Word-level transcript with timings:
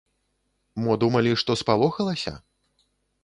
Мо 0.85 0.95
думалі, 1.03 1.33
што 1.43 1.57
спалохалася? 1.63 2.33